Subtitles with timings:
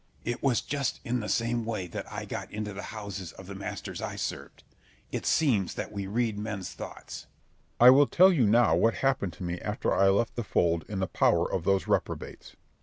[0.25, 0.33] Scip.
[0.37, 3.53] It was just in the same way that I got into the houses of the
[3.53, 4.63] masters I served.
[5.11, 7.27] It seems that we read men's thoughts.
[7.77, 7.85] Berg.
[7.85, 10.97] I will tell you now what happened to me after I left the fold in
[11.01, 12.55] the power of those reprobates.